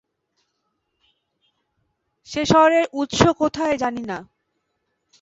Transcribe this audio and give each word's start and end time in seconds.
সে 2.29 2.41
স্বরের 2.45 2.85
উৎস 2.93 3.21
কোথায় 3.37 3.75
জানি 3.77 4.03
না। 4.03 4.17